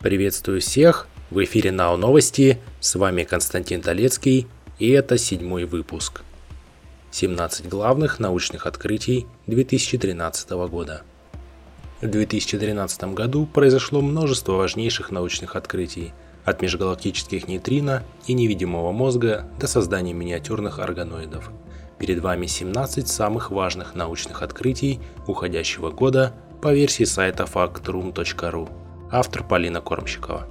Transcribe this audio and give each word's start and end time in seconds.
Приветствую 0.00 0.60
всех! 0.60 1.08
В 1.28 1.42
эфире 1.42 1.72
НАО 1.72 1.96
Новости, 1.96 2.60
с 2.78 2.94
вами 2.94 3.24
Константин 3.24 3.82
Толецкий, 3.82 4.46
и 4.78 4.90
это 4.90 5.18
седьмой 5.18 5.64
выпуск. 5.64 6.22
17 7.10 7.68
главных 7.68 8.20
научных 8.20 8.66
открытий 8.66 9.26
2013 9.48 10.50
года. 10.70 11.02
В 12.00 12.06
2013 12.06 13.12
году 13.12 13.44
произошло 13.44 14.00
множество 14.00 14.52
важнейших 14.52 15.10
научных 15.10 15.56
открытий, 15.56 16.12
от 16.44 16.62
межгалактических 16.62 17.48
нейтрино 17.48 18.04
и 18.28 18.34
невидимого 18.34 18.92
мозга 18.92 19.48
до 19.58 19.66
создания 19.66 20.12
миниатюрных 20.12 20.78
органоидов. 20.78 21.50
Перед 21.98 22.20
вами 22.20 22.46
17 22.46 23.08
самых 23.08 23.50
важных 23.50 23.96
научных 23.96 24.42
открытий 24.42 25.00
уходящего 25.26 25.90
года 25.90 26.32
по 26.62 26.72
версии 26.72 27.02
сайта 27.02 27.48
factroom.ru. 27.52 28.68
Автор 29.10 29.42
Полина 29.42 29.80
Кормщикова. 29.80 30.46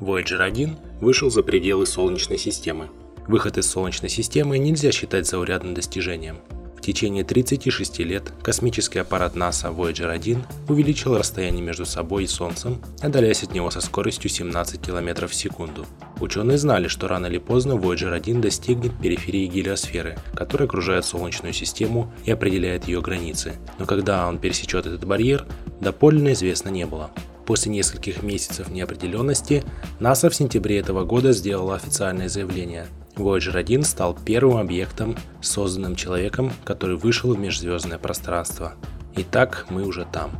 Voyager 0.00 0.40
1 0.40 0.76
вышел 1.00 1.28
за 1.28 1.42
пределы 1.42 1.86
Солнечной 1.86 2.38
системы. 2.38 2.88
Выход 3.26 3.58
из 3.58 3.66
Солнечной 3.68 4.10
системы 4.10 4.58
нельзя 4.58 4.92
считать 4.92 5.26
заурядным 5.26 5.74
достижением. 5.74 6.36
В 6.76 6.80
течение 6.80 7.24
36 7.24 7.98
лет 7.98 8.32
космический 8.42 9.00
аппарат 9.00 9.34
НАСА 9.34 9.68
Voyager 9.68 10.08
1 10.08 10.44
увеличил 10.68 11.18
расстояние 11.18 11.60
между 11.60 11.84
собой 11.84 12.24
и 12.24 12.26
Солнцем, 12.28 12.80
отдаляясь 13.00 13.42
от 13.42 13.52
него 13.52 13.72
со 13.72 13.80
скоростью 13.80 14.30
17 14.30 14.80
км 14.80 15.26
в 15.26 15.34
секунду. 15.34 15.84
Ученые 16.20 16.58
знали, 16.58 16.86
что 16.86 17.08
рано 17.08 17.26
или 17.26 17.38
поздно 17.38 17.72
Voyager 17.72 18.14
1 18.14 18.40
достигнет 18.40 18.96
периферии 19.02 19.48
гелиосферы, 19.48 20.16
которая 20.32 20.68
окружает 20.68 21.04
Солнечную 21.04 21.52
систему 21.52 22.12
и 22.24 22.30
определяет 22.30 22.86
ее 22.86 23.00
границы. 23.00 23.56
Но 23.80 23.84
когда 23.84 24.28
он 24.28 24.38
пересечет 24.38 24.86
этот 24.86 25.04
барьер, 25.04 25.44
доподлинно 25.80 26.32
известно 26.34 26.68
не 26.68 26.86
было. 26.86 27.10
После 27.48 27.72
нескольких 27.72 28.22
месяцев 28.22 28.68
неопределенности 28.68 29.64
НАСА 30.00 30.28
в 30.28 30.34
сентябре 30.34 30.80
этого 30.80 31.06
года 31.06 31.32
сделала 31.32 31.76
официальное 31.76 32.28
заявление. 32.28 32.88
Voyager 33.16 33.56
1 33.56 33.84
стал 33.84 34.14
первым 34.14 34.58
объектом, 34.58 35.16
созданным 35.40 35.96
человеком, 35.96 36.52
который 36.66 36.98
вышел 36.98 37.34
в 37.34 37.38
межзвездное 37.38 37.96
пространство. 37.96 38.74
Итак, 39.16 39.64
мы 39.70 39.86
уже 39.86 40.06
там. 40.12 40.30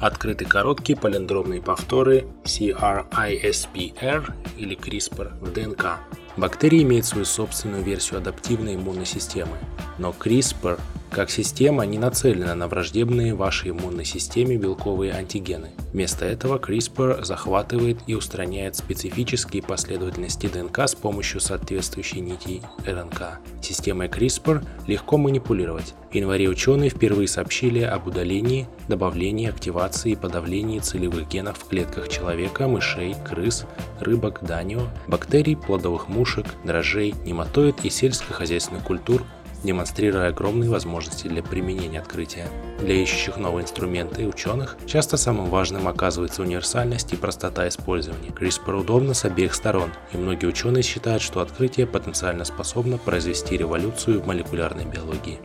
Открыты 0.00 0.46
короткие 0.46 0.98
палиндромные 0.98 1.62
повторы 1.62 2.26
CRISPR 2.42 4.34
или 4.58 4.76
CRISPR 4.76 5.38
в 5.40 5.52
ДНК. 5.52 6.00
Бактерии 6.36 6.82
имеют 6.82 7.06
свою 7.06 7.24
собственную 7.24 7.84
версию 7.84 8.18
адаптивной 8.18 8.74
иммунной 8.74 9.06
системы, 9.06 9.58
но 9.98 10.10
CRISPR 10.10 10.80
как 11.10 11.30
система 11.30 11.84
не 11.84 11.98
нацелена 11.98 12.54
на 12.54 12.68
враждебные 12.68 13.34
вашей 13.34 13.70
иммунной 13.70 14.04
системе 14.04 14.56
белковые 14.56 15.12
антигены. 15.12 15.70
Вместо 15.92 16.24
этого 16.24 16.58
CRISPR 16.58 17.24
захватывает 17.24 17.98
и 18.06 18.14
устраняет 18.14 18.76
специфические 18.76 19.62
последовательности 19.62 20.46
ДНК 20.46 20.80
с 20.80 20.94
помощью 20.94 21.40
соответствующей 21.40 22.20
нити 22.20 22.62
РНК. 22.86 23.40
Системой 23.60 24.08
CRISPR 24.08 24.64
легко 24.86 25.18
манипулировать. 25.18 25.94
В 26.10 26.14
январе 26.14 26.48
ученые 26.48 26.90
впервые 26.90 27.28
сообщили 27.28 27.82
об 27.82 28.06
удалении, 28.06 28.68
добавлении, 28.88 29.48
активации 29.48 30.12
и 30.12 30.16
подавлении 30.16 30.78
целевых 30.80 31.28
генов 31.28 31.58
в 31.58 31.68
клетках 31.68 32.08
человека, 32.08 32.66
мышей, 32.66 33.14
крыс, 33.28 33.64
рыбок, 34.00 34.40
данио, 34.42 34.88
бактерий, 35.06 35.56
плодовых 35.56 36.08
мушек, 36.08 36.46
дрожжей, 36.64 37.14
нематоид 37.24 37.84
и 37.84 37.90
сельскохозяйственных 37.90 38.84
культур 38.84 39.24
демонстрируя 39.62 40.28
огромные 40.28 40.70
возможности 40.70 41.28
для 41.28 41.42
применения 41.42 42.00
открытия. 42.00 42.46
Для 42.80 42.94
ищущих 42.94 43.36
новые 43.36 43.64
инструменты 43.64 44.22
и 44.22 44.26
ученых 44.26 44.76
часто 44.86 45.16
самым 45.16 45.50
важным 45.50 45.88
оказывается 45.88 46.42
универсальность 46.42 47.12
и 47.12 47.16
простота 47.16 47.68
использования. 47.68 48.30
CRISPR 48.30 48.80
удобно 48.80 49.14
с 49.14 49.24
обеих 49.24 49.54
сторон, 49.54 49.90
и 50.12 50.16
многие 50.16 50.46
ученые 50.46 50.82
считают, 50.82 51.22
что 51.22 51.40
открытие 51.40 51.86
потенциально 51.86 52.44
способно 52.44 52.98
произвести 52.98 53.56
революцию 53.56 54.20
в 54.20 54.26
молекулярной 54.26 54.84
биологии. 54.84 55.38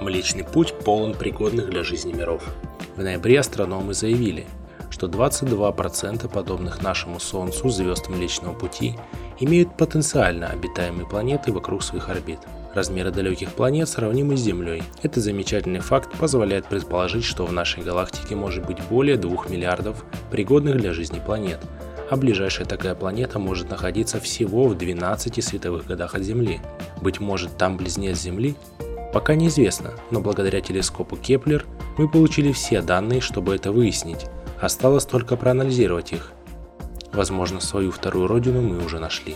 Млечный 0.00 0.44
путь 0.44 0.74
полон 0.84 1.14
пригодных 1.14 1.70
для 1.70 1.82
жизни 1.82 2.12
миров. 2.12 2.42
В 2.96 3.02
ноябре 3.02 3.40
астрономы 3.40 3.94
заявили, 3.94 4.46
что 4.90 5.06
22% 5.06 6.28
подобных 6.28 6.82
нашему 6.82 7.20
Солнцу 7.20 7.68
звезд 7.68 8.08
Млечного 8.08 8.54
Пути 8.54 8.96
имеют 9.38 9.76
потенциально 9.76 10.48
обитаемые 10.48 11.06
планеты 11.06 11.52
вокруг 11.52 11.82
своих 11.82 12.08
орбит. 12.08 12.40
Размеры 12.78 13.10
далеких 13.10 13.54
планет 13.54 13.88
сравнимы 13.88 14.36
с 14.36 14.40
Землей. 14.40 14.84
Этот 15.02 15.24
замечательный 15.24 15.80
факт 15.80 16.16
позволяет 16.16 16.66
предположить, 16.66 17.24
что 17.24 17.44
в 17.44 17.52
нашей 17.52 17.82
галактике 17.82 18.36
может 18.36 18.64
быть 18.66 18.80
более 18.88 19.16
2 19.16 19.46
миллиардов 19.48 20.04
пригодных 20.30 20.76
для 20.76 20.92
жизни 20.92 21.18
планет, 21.18 21.58
а 22.08 22.16
ближайшая 22.16 22.68
такая 22.68 22.94
планета 22.94 23.40
может 23.40 23.68
находиться 23.68 24.20
всего 24.20 24.68
в 24.68 24.78
12 24.78 25.44
световых 25.44 25.86
годах 25.88 26.14
от 26.14 26.22
Земли. 26.22 26.60
Быть 27.00 27.18
может, 27.18 27.56
там 27.56 27.76
близнец 27.76 28.20
Земли? 28.20 28.54
Пока 29.12 29.34
неизвестно, 29.34 29.94
но 30.12 30.20
благодаря 30.20 30.60
телескопу 30.60 31.16
Кеплер 31.16 31.66
мы 31.96 32.08
получили 32.08 32.52
все 32.52 32.80
данные, 32.80 33.20
чтобы 33.20 33.56
это 33.56 33.72
выяснить. 33.72 34.26
Осталось 34.60 35.04
только 35.04 35.34
проанализировать 35.36 36.12
их. 36.12 36.30
Возможно, 37.12 37.58
свою 37.58 37.90
вторую 37.90 38.28
родину 38.28 38.62
мы 38.62 38.84
уже 38.84 39.00
нашли. 39.00 39.34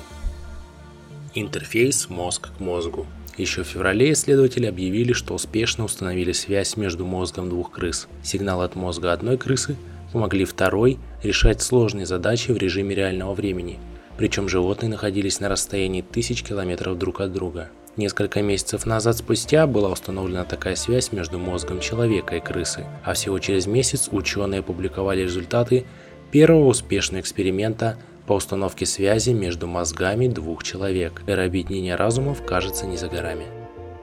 Интерфейс 1.35 2.09
мозг 2.09 2.51
к 2.57 2.61
мозгу. 2.61 3.05
Еще 3.39 3.63
в 3.63 3.67
феврале 3.67 4.13
исследователи 4.13 4.67
объявили, 4.67 5.15
что 5.15 5.35
успешно 5.35 5.85
установили 5.85 6.33
связь 6.33 6.77
между 6.77 7.07
мозгом 7.07 7.49
двух 7.49 7.71
крыс. 7.71 8.09
Сигналы 8.23 8.65
от 8.65 8.77
мозга 8.77 9.13
одной 9.13 9.39
крысы 9.39 9.77
помогли 10.13 10.45
второй 10.45 10.99
решать 11.23 11.63
сложные 11.63 12.05
задачи 12.05 12.51
в 12.51 12.59
режиме 12.59 12.95
реального 12.95 13.33
времени. 13.33 13.79
Причем 14.19 14.49
животные 14.49 14.91
находились 14.91 15.41
на 15.41 15.49
расстоянии 15.49 16.03
тысяч 16.03 16.43
километров 16.43 16.99
друг 16.99 17.23
от 17.23 17.33
друга. 17.33 17.71
Несколько 17.97 18.43
месяцев 18.43 18.87
назад 18.87 19.17
спустя 19.17 19.67
была 19.67 19.91
установлена 19.91 20.45
такая 20.45 20.77
связь 20.77 21.13
между 21.13 21.39
мозгом 21.39 21.81
человека 21.81 22.37
и 22.37 22.41
крысы, 22.41 22.87
а 23.05 23.15
всего 23.15 23.39
через 23.39 23.67
месяц 23.67 24.09
ученые 24.11 24.61
опубликовали 24.61 25.23
результаты 25.23 25.85
первого 26.31 26.69
успешного 26.69 27.21
эксперимента 27.21 27.99
по 28.27 28.35
установке 28.35 28.87
связи 28.87 29.31
между 29.31 29.67
мозгами 29.67 30.29
двух 30.29 30.63
человек. 30.63 31.23
Эра 31.27 31.45
объединения 31.45 31.97
разумов 31.97 32.45
кажется 32.45 32.87
не 32.87 32.97
за 32.97 33.09
горами. 33.09 33.47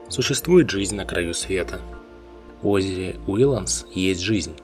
Существует 0.08 0.70
жизнь 0.70 0.96
на 0.96 1.04
краю 1.04 1.34
света. 1.34 1.80
В 2.62 2.68
озере 2.68 3.16
Уилланс 3.26 3.86
есть 3.94 4.20
жизнь. 4.20 4.54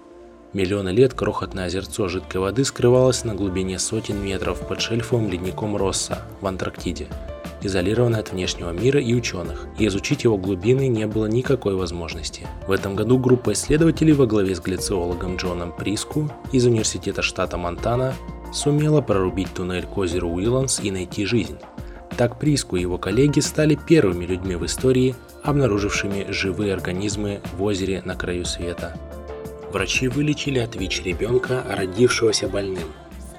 Миллионы 0.52 0.90
лет 0.90 1.14
крохотное 1.14 1.66
озерцо 1.66 2.08
жидкой 2.08 2.40
воды 2.40 2.64
скрывалось 2.64 3.24
на 3.24 3.34
глубине 3.34 3.78
сотен 3.78 4.22
метров 4.22 4.66
под 4.66 4.80
шельфовым 4.80 5.30
ледником 5.30 5.76
Росса 5.76 6.22
в 6.40 6.46
Антарктиде, 6.46 7.08
изолированное 7.62 8.20
от 8.20 8.32
внешнего 8.32 8.70
мира 8.70 9.00
и 9.00 9.14
ученых, 9.14 9.66
и 9.78 9.86
изучить 9.86 10.24
его 10.24 10.36
глубины 10.36 10.88
не 10.88 11.06
было 11.06 11.26
никакой 11.26 11.74
возможности. 11.74 12.46
В 12.66 12.72
этом 12.72 12.96
году 12.96 13.18
группа 13.18 13.52
исследователей 13.52 14.12
во 14.12 14.26
главе 14.26 14.54
с 14.54 14.60
глициологом 14.60 15.36
Джоном 15.36 15.72
Приску 15.72 16.30
из 16.52 16.66
Университета 16.66 17.22
штата 17.22 17.56
Монтана 17.56 18.14
сумела 18.52 19.00
прорубить 19.00 19.52
туннель 19.54 19.86
к 19.86 19.96
озеру 19.96 20.30
Уилланс 20.30 20.80
и 20.80 20.90
найти 20.90 21.24
жизнь. 21.24 21.58
Так 22.16 22.38
Приску 22.38 22.76
и 22.76 22.80
его 22.80 22.96
коллеги 22.96 23.40
стали 23.40 23.74
первыми 23.74 24.24
людьми 24.24 24.56
в 24.56 24.64
истории, 24.64 25.14
обнаружившими 25.42 26.26
живые 26.30 26.72
организмы 26.72 27.40
в 27.56 27.62
озере 27.62 28.02
на 28.04 28.14
краю 28.14 28.44
света. 28.44 28.96
Врачи 29.72 30.08
вылечили 30.08 30.58
от 30.58 30.74
ВИЧ 30.76 31.02
ребенка, 31.04 31.62
родившегося 31.68 32.48
больным. 32.48 32.88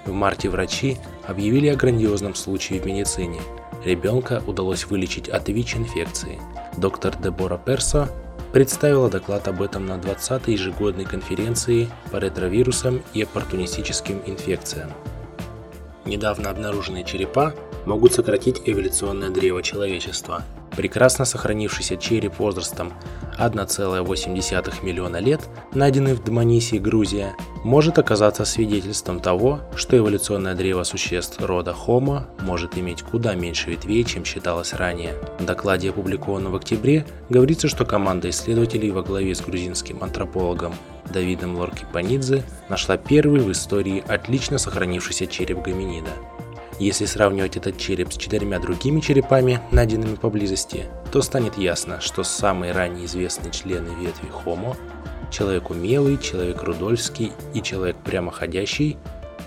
В 0.06 0.12
марте 0.12 0.50
врачи 0.50 0.98
объявили 1.26 1.68
о 1.68 1.76
грандиозном 1.76 2.36
случае 2.36 2.80
в 2.80 2.86
медицине. 2.86 3.40
Ребенка 3.84 4.44
удалось 4.46 4.86
вылечить 4.86 5.30
от 5.30 5.48
ВИЧ-инфекции. 5.50 6.40
Доктор 6.78 7.16
Дебора 7.18 7.58
Персо 7.58 8.10
представила 8.52 9.10
доклад 9.10 9.48
об 9.48 9.62
этом 9.62 9.86
на 9.86 9.94
20-й 9.98 10.54
ежегодной 10.54 11.06
конференции 11.06 11.90
по 12.12 12.18
ретровирусам 12.18 13.02
и 13.14 13.22
оппортунистическим 13.22 14.22
инфекциям. 14.26 14.92
Недавно 16.06 16.50
обнаруженные 16.50 17.04
черепа 17.04 17.54
могут 17.86 18.14
сократить 18.14 18.62
эволюционное 18.66 19.30
древо 19.30 19.62
человечества. 19.62 20.44
Прекрасно 20.78 21.26
сохранившийся 21.26 21.98
череп 21.98 22.38
возрастом 22.38 22.94
1,8 23.40 24.86
миллиона 24.86 25.18
лет, 25.18 25.42
найденный 25.74 26.14
в 26.14 26.24
Дманисе, 26.24 26.78
Грузия, 26.78 27.36
может 27.64 27.98
оказаться 27.98 28.46
свидетельством 28.46 29.20
того, 29.20 29.62
что 29.76 29.98
эволюционное 29.98 30.54
древо 30.54 30.84
существ 30.84 31.42
рода 31.42 31.76
Homo 31.88 32.26
может 32.42 32.78
иметь 32.78 33.02
куда 33.02 33.34
меньше 33.34 33.72
ветвей, 33.72 34.04
чем 34.04 34.24
считалось 34.24 34.76
ранее. 34.76 35.16
В 35.40 35.46
докладе, 35.46 35.90
опубликованном 35.90 36.52
в 36.52 36.56
октябре, 36.58 37.08
говорится, 37.28 37.68
что 37.68 37.84
команда 37.84 38.30
исследователей 38.30 38.92
во 38.92 39.02
главе 39.02 39.34
с 39.34 39.42
грузинским 39.42 40.04
антропологом 40.04 40.76
Давидом 41.12 41.58
Лоркипанидзе 41.58 42.44
нашла 42.70 42.98
первый 42.98 43.42
в 43.42 43.52
истории 43.52 44.04
отлично 44.08 44.60
сохранившийся 44.60 45.26
череп 45.26 45.64
гоминида. 45.64 46.12
Если 46.80 47.06
сравнивать 47.06 47.58
этот 47.58 47.80
череп 47.80 48.14
с 48.14 48.18
четырьмя 48.18 48.60
другими 48.60 49.00
черепами, 49.00 49.60
найденными 49.72 50.16
поблизости, 50.16 50.86
то 51.12 51.24
станет 51.24 51.58
ясно, 51.58 52.00
что 52.02 52.24
самые 52.24 52.72
ранее 52.72 53.06
известные 53.08 53.52
члены 53.52 53.90
ветви 54.00 54.30
Homo, 54.46 54.78
человек 55.32 55.72
умелый, 55.72 56.20
человек 56.20 56.62
рудольский 56.62 57.32
и 57.56 57.64
человек 57.64 57.96
прямоходящий, 58.06 58.98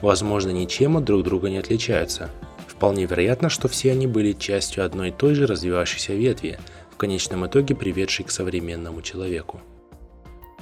возможно, 0.02 0.50
ничем 0.50 0.96
от 0.96 1.04
друг 1.04 1.22
друга 1.22 1.50
не 1.50 1.58
отличаются. 1.58 2.30
Вполне 2.66 3.06
вероятно, 3.06 3.48
что 3.48 3.68
все 3.68 3.92
они 3.92 4.08
были 4.08 4.32
частью 4.32 4.84
одной 4.84 5.10
и 5.10 5.12
той 5.12 5.34
же 5.34 5.46
развивающейся 5.46 6.14
ветви, 6.14 6.58
в 6.90 6.96
конечном 6.96 7.46
итоге 7.46 7.76
приведшей 7.76 8.24
к 8.24 8.32
современному 8.32 9.02
человеку. 9.02 9.60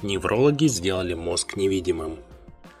Неврологи 0.03 0.67
сделали 0.67 1.15
мозг 1.15 1.55
невидимым. 1.55 2.17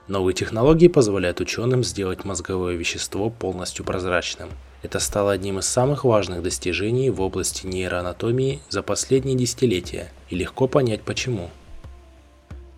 Новые 0.09 0.33
технологии 0.33 0.87
позволяют 0.87 1.39
ученым 1.39 1.83
сделать 1.83 2.25
мозговое 2.25 2.73
вещество 2.73 3.29
полностью 3.29 3.85
прозрачным. 3.85 4.49
Это 4.81 4.99
стало 4.99 5.33
одним 5.33 5.59
из 5.59 5.67
самых 5.67 6.03
важных 6.03 6.41
достижений 6.41 7.11
в 7.11 7.21
области 7.21 7.67
нейроанатомии 7.67 8.59
за 8.69 8.81
последние 8.81 9.37
десятилетия, 9.37 10.11
и 10.29 10.35
легко 10.35 10.67
понять 10.67 11.03
почему. 11.03 11.51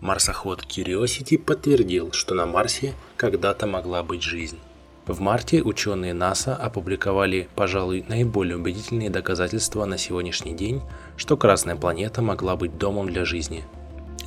Марсоход 0.02 0.66
Curiosity 0.66 1.38
подтвердил, 1.38 2.12
что 2.12 2.34
на 2.34 2.44
Марсе 2.44 2.92
когда-то 3.16 3.66
могла 3.66 4.02
быть 4.02 4.22
жизнь. 4.22 4.58
В 5.06 5.18
марте 5.20 5.62
ученые 5.62 6.12
НАСА 6.12 6.54
опубликовали, 6.54 7.48
пожалуй, 7.54 8.04
наиболее 8.08 8.58
убедительные 8.58 9.08
доказательства 9.08 9.86
на 9.86 9.96
сегодняшний 9.96 10.52
день, 10.52 10.82
что 11.16 11.38
Красная 11.38 11.76
планета 11.76 12.20
могла 12.20 12.56
быть 12.56 12.76
домом 12.76 13.06
для 13.06 13.24
жизни. 13.24 13.64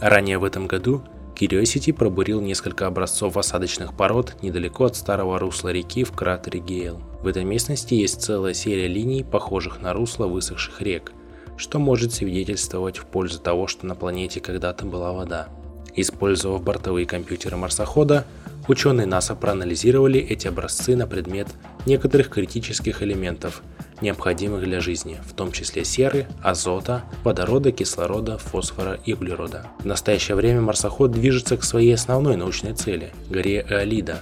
Ранее 0.01 0.39
в 0.39 0.43
этом 0.43 0.65
году 0.65 1.03
Curiosity 1.35 1.91
пробурил 1.91 2.39
несколько 2.39 2.87
образцов 2.87 3.35
осадочных 3.35 3.93
пород 3.93 4.37
недалеко 4.41 4.85
от 4.85 4.95
старого 4.95 5.37
русла 5.37 5.69
реки 5.69 6.05
в 6.05 6.13
кратере 6.13 6.61
Гейл. 6.61 7.01
В 7.21 7.27
этой 7.27 7.43
местности 7.43 7.93
есть 7.93 8.21
целая 8.21 8.53
серия 8.53 8.87
линий, 8.87 9.23
похожих 9.23 9.81
на 9.81 9.91
русло 9.91 10.27
высохших 10.27 10.81
рек, 10.81 11.11
что 11.57 11.77
может 11.77 12.13
свидетельствовать 12.13 12.97
в 12.97 13.05
пользу 13.05 13.39
того, 13.39 13.67
что 13.67 13.85
на 13.85 13.95
планете 13.95 14.39
когда-то 14.39 14.85
была 14.85 15.11
вода. 15.11 15.49
Использовав 15.93 16.63
бортовые 16.63 17.05
компьютеры 17.05 17.57
марсохода, 17.57 18.25
ученые 18.69 19.05
НАСА 19.05 19.35
проанализировали 19.35 20.19
эти 20.21 20.47
образцы 20.47 20.95
на 20.95 21.05
предмет 21.05 21.49
некоторых 21.85 22.29
критических 22.29 23.03
элементов, 23.03 23.61
необходимых 24.01 24.63
для 24.63 24.79
жизни, 24.79 25.19
в 25.25 25.33
том 25.33 25.51
числе 25.51 25.85
серы, 25.85 26.27
азота, 26.43 27.03
водорода, 27.23 27.71
кислорода, 27.71 28.37
фосфора 28.37 28.99
и 29.05 29.13
углерода. 29.13 29.67
В 29.79 29.85
настоящее 29.85 30.35
время 30.35 30.61
марсоход 30.61 31.11
движется 31.11 31.57
к 31.57 31.63
своей 31.63 31.93
основной 31.93 32.35
научной 32.35 32.73
цели– 32.73 33.13
горе 33.29 33.65
Эолида, 33.69 34.21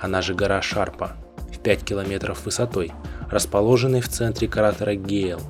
она 0.00 0.22
же 0.22 0.34
гора 0.34 0.62
Шарпа, 0.62 1.16
в 1.52 1.58
5 1.58 1.84
километров 1.84 2.44
высотой, 2.44 2.92
расположенной 3.30 4.00
в 4.00 4.08
центре 4.08 4.48
кратера 4.48 4.94
Гейл. 4.94 5.40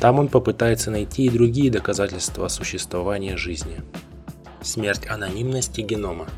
Там 0.00 0.18
он 0.18 0.28
попытается 0.28 0.90
найти 0.90 1.24
и 1.24 1.30
другие 1.30 1.70
доказательства 1.70 2.48
существования 2.48 3.36
жизни. 3.36 3.82
Смерть 4.62 5.06
анонимности 5.08 5.80
генома. 5.80 6.28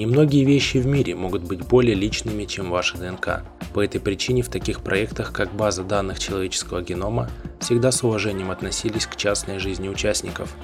Немногие 0.00 0.44
вещи 0.46 0.78
в 0.78 0.86
мире 0.86 1.14
могут 1.14 1.42
быть 1.42 1.60
более 1.60 1.94
личными, 1.94 2.46
чем 2.46 2.70
ваша 2.70 2.96
ДНК. 2.96 3.42
По 3.74 3.84
этой 3.84 4.00
причине 4.00 4.40
в 4.40 4.48
таких 4.48 4.80
проектах, 4.80 5.30
как 5.30 5.54
база 5.54 5.84
данных 5.84 6.18
человеческого 6.18 6.80
генома, 6.80 7.28
всегда 7.60 7.92
с 7.92 8.02
уважением 8.02 8.50
относились 8.50 9.04
к 9.04 9.16
частной 9.16 9.58
жизни 9.58 9.90
участников. 9.90 10.56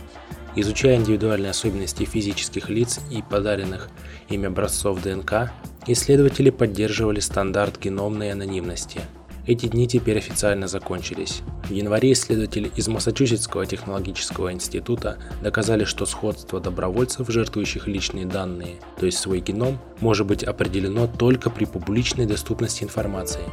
Изучая 0.54 0.96
индивидуальные 0.96 1.50
особенности 1.50 2.04
физических 2.04 2.70
лиц 2.70 2.98
и 3.10 3.20
подаренных 3.20 3.90
ими 4.30 4.46
образцов 4.46 5.02
ДНК, 5.02 5.52
исследователи 5.86 6.48
поддерживали 6.48 7.20
стандарт 7.20 7.78
геномной 7.78 8.32
анонимности– 8.32 9.02
эти 9.46 9.66
дни 9.66 9.86
теперь 9.86 10.18
официально 10.18 10.66
закончились. 10.66 11.42
В 11.64 11.70
январе 11.70 12.12
исследователи 12.12 12.70
из 12.74 12.88
Массачусетского 12.88 13.66
технологического 13.66 14.52
института 14.52 15.18
доказали, 15.42 15.84
что 15.84 16.06
сходство 16.06 16.60
добровольцев, 16.60 17.28
жертвующих 17.28 17.86
личные 17.86 18.26
данные, 18.26 18.76
то 18.98 19.06
есть 19.06 19.18
свой 19.18 19.40
геном, 19.40 19.78
может 20.00 20.26
быть 20.26 20.42
определено 20.42 21.06
только 21.06 21.50
при 21.50 21.64
публичной 21.64 22.26
доступности 22.26 22.84
информации. 22.84 23.44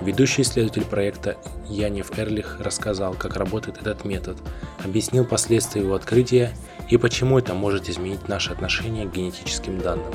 Ведущий 0.00 0.42
исследователь 0.42 0.84
проекта 0.84 1.36
Янев 1.68 2.16
Эрлих 2.18 2.60
рассказал, 2.60 3.14
как 3.14 3.36
работает 3.36 3.78
этот 3.78 4.04
метод, 4.04 4.38
объяснил 4.84 5.24
последствия 5.24 5.82
его 5.82 5.94
открытия 5.94 6.52
и 6.88 6.96
почему 6.96 7.38
это 7.38 7.52
может 7.52 7.88
изменить 7.88 8.28
наше 8.28 8.52
отношение 8.52 9.06
к 9.06 9.12
генетическим 9.12 9.78
данным. 9.80 10.14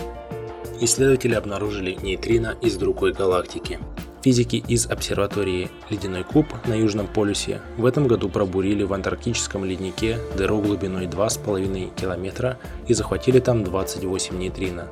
Исследователи 0.79 1.35
обнаружили 1.35 1.97
нейтрино 2.01 2.55
из 2.61 2.77
другой 2.77 3.13
галактики. 3.13 3.79
Физики 4.23 4.63
из 4.69 4.85
обсерватории 4.85 5.69
«Ледяной 5.89 6.23
куб» 6.23 6.45
на 6.65 6.75
Южном 6.75 7.07
полюсе 7.07 7.59
в 7.75 7.85
этом 7.85 8.07
году 8.07 8.29
пробурили 8.29 8.83
в 8.83 8.93
антарктическом 8.93 9.65
леднике 9.65 10.17
дыру 10.37 10.61
глубиной 10.61 11.07
2,5 11.07 11.93
километра 11.93 12.57
и 12.87 12.93
захватили 12.93 13.41
там 13.41 13.65
28 13.65 14.37
нейтрино. 14.37 14.87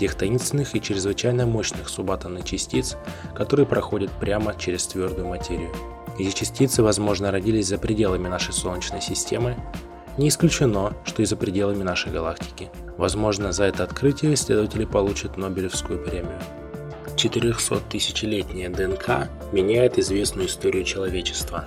Тех 0.00 0.16
таинственных 0.16 0.74
и 0.74 0.80
чрезвычайно 0.80 1.46
мощных 1.46 1.88
субатомных 1.88 2.44
частиц, 2.44 2.96
которые 3.36 3.66
проходят 3.66 4.10
прямо 4.10 4.52
через 4.58 4.84
твердую 4.88 5.28
материю. 5.28 5.70
Эти 6.18 6.34
частицы, 6.34 6.82
возможно, 6.82 7.30
родились 7.30 7.68
за 7.68 7.78
пределами 7.78 8.26
нашей 8.26 8.52
Солнечной 8.52 9.00
системы, 9.00 9.56
не 10.18 10.28
исключено, 10.28 10.92
что 11.04 11.22
и 11.22 11.24
за 11.24 11.36
пределами 11.36 11.84
нашей 11.84 12.10
галактики. 12.10 12.68
Возможно, 12.96 13.52
за 13.52 13.62
это 13.62 13.84
открытие 13.84 14.34
исследователи 14.34 14.86
получат 14.86 15.36
Нобелевскую 15.36 16.02
премию. 16.02 16.40
400-тысячелетняя 17.16 18.68
ДНК 18.68 19.28
меняет 19.52 19.98
известную 19.98 20.48
историю 20.48 20.84
человечества. 20.84 21.66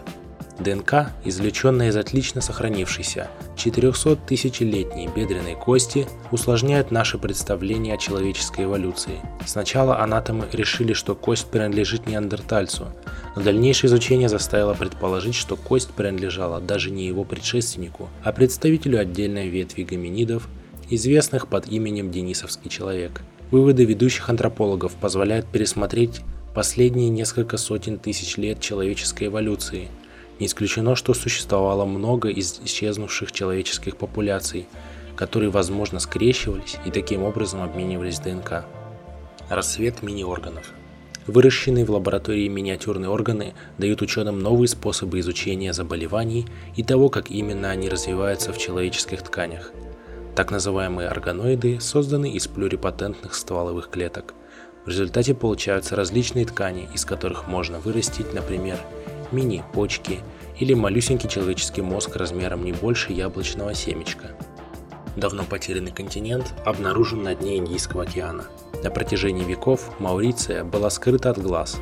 ДНК, 0.60 1.12
извлеченная 1.24 1.90
из 1.90 1.96
отлично 1.96 2.42
сохранившейся 2.42 3.30
400-тысячелетней 3.56 5.08
бедренной 5.08 5.56
кости, 5.56 6.06
усложняет 6.32 6.92
наше 6.92 7.18
представление 7.18 7.96
о 7.96 7.98
человеческой 7.98 8.66
эволюции. 8.66 9.20
Сначала 9.46 10.00
анатомы 10.00 10.48
решили, 10.52 10.94
что 10.94 11.16
кость 11.16 11.48
принадлежит 11.48 12.08
неандертальцу, 12.08 12.88
но 13.36 13.42
дальнейшее 13.42 13.88
изучение 13.88 14.28
заставило 14.28 14.74
предположить, 14.74 15.36
что 15.36 15.56
кость 15.56 15.92
принадлежала 15.92 16.60
даже 16.60 16.92
не 16.92 17.08
его 17.08 17.24
предшественнику, 17.24 18.10
а 18.24 18.34
представителю 18.34 19.00
отдельной 19.00 19.48
ветви 19.48 19.84
гоминидов, 19.84 20.50
известных 20.90 21.48
под 21.48 21.68
именем 21.70 22.12
Денисовский 22.12 22.70
человек– 22.70 23.22
Выводы 23.52 23.84
ведущих 23.84 24.30
антропологов 24.30 24.94
позволяют 24.94 25.48
пересмотреть 25.48 26.22
последние 26.54 27.10
несколько 27.10 27.58
сотен 27.58 27.98
тысяч 27.98 28.38
лет 28.38 28.60
человеческой 28.60 29.26
эволюции. 29.26 29.88
Не 30.40 30.46
исключено, 30.46 30.96
что 30.96 31.16
существовало 31.16 31.86
много 31.86 32.30
из 32.30 32.62
исчезнувших 32.64 33.32
человеческих 33.32 33.98
популяций, 33.98 34.68
которые, 35.16 35.50
возможно, 35.50 36.00
скрещивались 36.00 36.78
и 36.86 36.92
таким 36.92 37.24
образом 37.24 37.64
обменивались 37.64 38.20
ДНК. 38.20 38.66
Рассвет 39.50 40.04
мини-органов. 40.04 40.72
Выращенные 41.26 41.86
в 41.86 41.92
лаборатории 41.92 42.48
миниатюрные 42.48 43.10
органы 43.10 43.54
дают 43.80 44.04
ученым 44.04 44.40
новые 44.40 44.68
способы 44.68 45.20
изучения 45.20 45.74
заболеваний 45.74 46.46
и 46.76 46.84
того, 46.84 47.10
как 47.10 47.32
именно 47.32 47.72
они 47.72 47.90
развиваются 47.90 48.54
в 48.54 48.60
человеческих 48.60 49.24
тканях– 49.24 49.72
так 50.40 50.52
называемые 50.52 51.10
органоиды 51.10 51.82
созданы 51.82 52.32
из 52.32 52.48
плюрипатентных 52.48 53.36
стволовых 53.36 53.90
клеток. 53.90 54.34
В 54.86 54.88
результате 54.88 55.36
получаются 55.36 55.98
различные 55.98 56.46
ткани, 56.46 56.88
из 56.94 57.04
которых 57.04 57.50
можно 57.50 57.82
вырастить, 57.82 58.34
например, 58.34 58.78
мини-почки 59.34 60.22
или 60.58 60.74
малюсенький 60.74 61.28
человеческий 61.28 61.82
мозг 61.82 62.16
размером 62.16 62.64
не 62.64 62.72
больше 62.72 63.12
яблочного 63.12 63.74
семечка. 63.74 64.28
Давно 65.18 65.44
потерянный 65.44 65.92
континент 65.92 66.54
обнаружен 66.64 67.22
на 67.22 67.36
дне 67.36 67.58
Индийского 67.58 68.04
океана. 68.04 68.46
На 68.82 68.92
протяжении 68.92 69.44
веков 69.44 70.00
Мауриция 70.00 70.64
была 70.64 70.90
скрыта 70.90 71.32
от 71.32 71.38
глаз. 71.38 71.76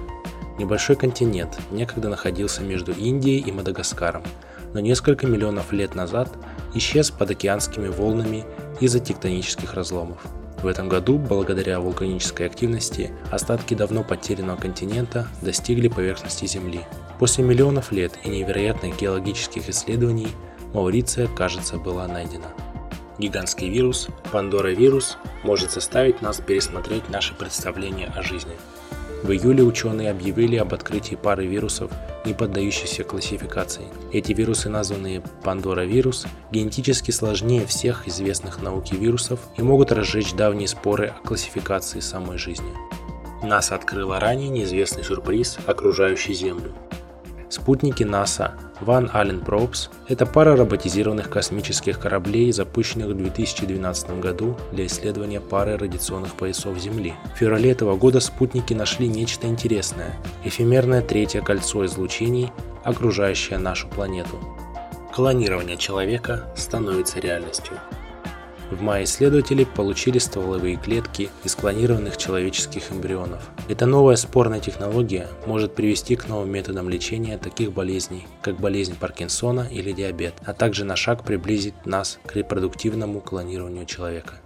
Небольшой 0.58 0.96
континент 0.96 1.60
некогда 1.70 2.10
находился 2.10 2.64
между 2.64 2.92
Индией 2.92 3.38
и 3.38 3.52
Мадагаскаром, 3.52 4.24
но 4.74 4.80
несколько 4.80 5.28
миллионов 5.28 5.72
лет 5.72 5.96
назад 5.96 6.30
исчез 6.74 7.12
под 7.12 7.32
океанскими 7.32 7.88
волнами 7.88 8.46
из-за 8.80 9.00
тектонических 9.00 9.74
разломов. 9.74 10.22
В 10.62 10.68
этом 10.68 10.90
году, 10.90 11.20
благодаря 11.20 11.80
вулканической 11.80 12.48
активности, 12.48 13.12
остатки 13.32 13.76
давно 13.76 14.04
потерянного 14.04 14.58
континента 14.58 15.28
достигли 15.42 15.88
поверхности 15.88 16.46
Земли. 16.46 16.82
После 17.20 17.44
миллионов 17.44 17.92
лет 17.92 18.14
и 18.24 18.30
невероятных 18.30 18.98
геологических 19.00 19.70
исследований 19.70 20.30
Мауриция, 20.74 21.28
кажется, 21.28 21.78
была 21.78 22.08
найдена. 22.08 22.48
Гигантский 23.18 23.70
вирус, 23.70 24.10
Пандора-вирус, 24.32 25.18
может 25.44 25.72
заставить 25.72 26.22
нас 26.22 26.40
пересмотреть 26.40 27.10
наше 27.10 27.34
представление 27.34 28.12
о 28.16 28.22
жизни. 28.22 28.54
В 29.24 29.32
июле 29.32 29.64
ученые 29.64 30.12
объявили 30.12 30.58
об 30.58 30.74
открытии 30.74 31.16
пары 31.16 31.48
вирусов, 31.48 31.92
не 32.24 32.34
поддающихся 32.34 33.04
классификации. 33.04 33.86
Эти 34.14 34.32
вирусы, 34.32 34.70
названные 34.70 35.22
Пандора-вирус, 35.44 36.28
генетически 36.52 37.12
сложнее 37.12 37.66
всех 37.66 38.08
известных 38.08 38.62
науке 38.62 38.96
вирусов 38.96 39.40
и 39.58 39.64
могут 39.64 39.92
разжечь 39.92 40.34
давние 40.34 40.68
споры 40.68 41.08
о 41.08 41.28
классификации 41.28 42.00
самой 42.00 42.38
жизни. 42.38 42.72
НАСА 43.44 43.76
открыла 43.76 44.20
ранее 44.20 44.50
неизвестный 44.50 45.04
сюрприз, 45.04 45.58
окружающий 45.66 46.34
Землю. 46.34 46.74
Спутники 47.50 48.04
НАСА 48.04 48.56
Van 48.82 49.10
Allen 49.14 49.44
Probes– 49.44 49.90
это 50.08 50.26
пара 50.26 50.58
роботизированных 50.58 51.30
космических 51.30 51.98
кораблей, 52.00 52.52
запущенных 52.52 53.08
в 53.08 53.14
2012 53.14 54.20
году 54.20 54.58
для 54.74 54.86
исследования 54.86 55.40
пары 55.40 55.78
радиационных 55.78 56.34
поясов 56.34 56.78
Земли. 56.78 57.14
В 57.34 57.38
феврале 57.38 57.72
этого 57.72 57.96
года 57.96 58.20
спутники 58.20 58.74
нашли 58.74 59.08
нечто 59.08 59.48
интересное– 59.48 60.16
эфемерное 60.44 61.02
третье 61.02 61.42
кольцо 61.42 61.86
излучений, 61.86 62.52
окружающее 62.84 63.58
нашу 63.58 63.88
планету. 63.88 64.38
Клонирование 65.14 65.78
человека 65.78 66.52
становится 66.56 67.20
реальностью. 67.20 67.80
В 68.70 68.82
мае 68.82 69.06
исследователи 69.06 69.64
получили 69.64 70.18
стволовые 70.18 70.76
клетки 70.76 71.30
из 71.46 71.56
клонированных 71.56 72.18
человеческих 72.18 72.92
эмбрионов. 72.92 73.50
Эта 73.70 73.86
новая 73.86 74.18
спорная 74.18 74.60
технология 74.60 75.28
может 75.46 75.74
привести 75.74 76.18
к 76.18 76.28
новым 76.28 76.52
методам 76.52 76.90
лечения 76.90 77.38
таких 77.38 77.72
болезней, 77.72 78.28
как 78.42 78.60
болезнь 78.60 78.96
Паркинсона 79.00 79.68
или 79.72 79.94
диабет, 79.94 80.34
а 80.46 80.54
также 80.54 80.84
на 80.84 80.98
шаг 80.98 81.24
приблизить 81.24 81.86
нас 81.86 82.20
к 82.26 82.36
репродуктивному 82.36 83.22
клонированию 83.22 83.86
человека. 83.86 84.42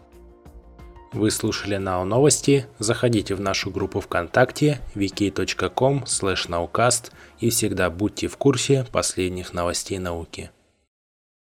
Вы 1.14 1.30
слушали 1.30 1.76
НАО 1.76 2.06
Новости. 2.06 2.68
Заходите 2.80 3.36
в 3.36 3.42
нашу 3.42 3.70
группу 3.70 4.00
ВКонтакте 4.00 4.80
wiki.com 4.96 6.04
naukast 6.04 7.12
и 7.42 7.50
всегда 7.50 7.90
будьте 7.90 8.30
в 8.30 8.38
курсе 8.38 8.86
последних 8.92 9.54
новостей 9.54 10.00
науки. 10.00 10.52